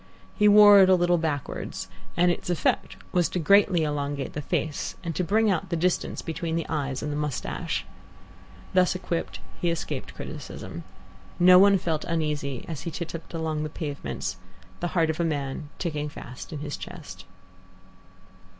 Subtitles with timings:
[0.35, 4.95] He wore it a little backwards, and its effect was greatly to elongate the face
[5.03, 7.85] and to bring out the distance between the eyes and the moustache.
[8.73, 10.85] Thus equipped, he escaped criticism.
[11.37, 14.37] No one felt uneasy as he titupped along the pavements,
[14.79, 17.25] the heart of a man ticking fast in his chest.